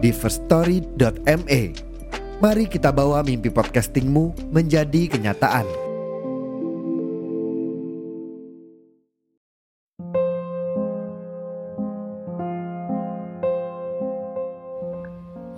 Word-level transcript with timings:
di 0.00 0.10
firststory.me. 0.10 1.62
Mari 2.40 2.64
kita 2.72 2.88
bawa 2.88 3.20
mimpi 3.20 3.52
podcastingmu 3.52 4.48
menjadi 4.48 5.12
kenyataan. 5.12 5.68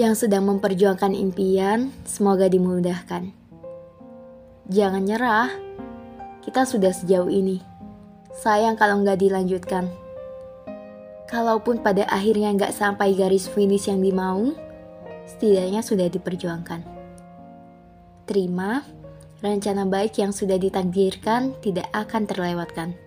Yang 0.00 0.24
sedang 0.24 0.48
memperjuangkan 0.48 1.12
impian, 1.12 1.92
semoga 2.08 2.48
dimudahkan. 2.48 3.36
Jangan 4.72 5.04
nyerah, 5.04 5.52
kita 6.40 6.64
sudah 6.64 6.96
sejauh 6.96 7.28
ini. 7.28 7.60
Sayang 8.32 8.80
kalau 8.80 9.04
nggak 9.04 9.20
dilanjutkan. 9.20 10.09
Kalaupun 11.30 11.78
pada 11.78 12.10
akhirnya 12.10 12.50
nggak 12.50 12.74
sampai 12.74 13.14
garis 13.14 13.46
finish 13.46 13.86
yang 13.86 14.02
dimau, 14.02 14.50
setidaknya 15.30 15.78
sudah 15.78 16.10
diperjuangkan. 16.10 16.82
Terima, 18.26 18.82
rencana 19.38 19.86
baik 19.86 20.18
yang 20.18 20.34
sudah 20.34 20.58
ditakdirkan 20.58 21.54
tidak 21.62 21.86
akan 21.94 22.26
terlewatkan. 22.26 22.98